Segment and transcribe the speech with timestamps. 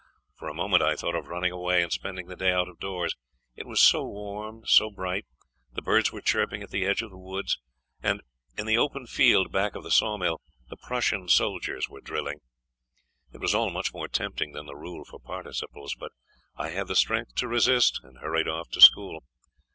[0.35, 3.13] For a moment I thought of running away and spending the day out of doors.
[3.55, 5.27] It was so warm, so bright!
[5.73, 7.59] The birds were chirping at the edge of the woods;
[8.01, 8.23] and
[8.57, 12.39] in the open field back of the saw mill the Prussian soldiers were drilling.
[13.31, 16.13] It was all much more tempting than the rule for participles, but
[16.55, 19.21] I had the strength to resist, and hurried off to school.